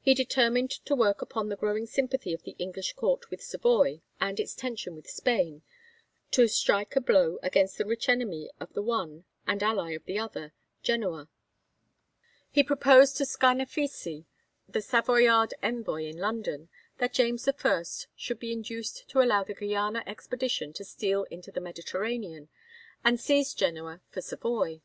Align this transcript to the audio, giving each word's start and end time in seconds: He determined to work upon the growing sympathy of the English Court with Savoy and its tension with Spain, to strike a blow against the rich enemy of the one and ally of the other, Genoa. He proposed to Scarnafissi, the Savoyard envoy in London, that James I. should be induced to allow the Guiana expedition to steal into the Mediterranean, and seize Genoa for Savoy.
He 0.00 0.14
determined 0.14 0.70
to 0.70 0.94
work 0.94 1.20
upon 1.22 1.48
the 1.48 1.56
growing 1.56 1.86
sympathy 1.86 2.32
of 2.32 2.44
the 2.44 2.54
English 2.56 2.92
Court 2.92 3.28
with 3.32 3.42
Savoy 3.42 4.00
and 4.20 4.38
its 4.38 4.54
tension 4.54 4.94
with 4.94 5.10
Spain, 5.10 5.62
to 6.30 6.46
strike 6.46 6.94
a 6.94 7.00
blow 7.00 7.40
against 7.42 7.76
the 7.76 7.84
rich 7.84 8.08
enemy 8.08 8.48
of 8.60 8.72
the 8.74 8.82
one 8.84 9.24
and 9.44 9.60
ally 9.64 9.90
of 9.94 10.04
the 10.04 10.20
other, 10.20 10.52
Genoa. 10.84 11.28
He 12.48 12.62
proposed 12.62 13.16
to 13.16 13.24
Scarnafissi, 13.26 14.26
the 14.68 14.80
Savoyard 14.80 15.52
envoy 15.64 16.04
in 16.04 16.18
London, 16.18 16.68
that 16.98 17.12
James 17.12 17.48
I. 17.48 17.82
should 18.14 18.38
be 18.38 18.52
induced 18.52 19.08
to 19.08 19.20
allow 19.20 19.42
the 19.42 19.52
Guiana 19.54 20.04
expedition 20.06 20.72
to 20.74 20.84
steal 20.84 21.24
into 21.24 21.50
the 21.50 21.60
Mediterranean, 21.60 22.50
and 23.02 23.18
seize 23.18 23.52
Genoa 23.52 24.00
for 24.10 24.20
Savoy. 24.20 24.80